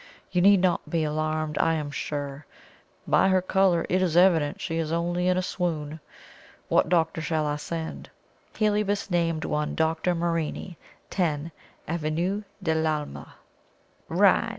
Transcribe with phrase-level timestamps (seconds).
[0.31, 2.47] You need not be alarmed, I am sure.
[3.07, 5.99] By her colour it is evident she is only in a swoon.
[6.69, 8.09] What doctor shall I send?"
[8.57, 10.15] Heliobas named one Dr.
[10.15, 10.75] Morini,
[11.11, 11.51] 10,
[11.87, 13.35] Avenue de l'Alma.
[14.09, 14.49] "Right!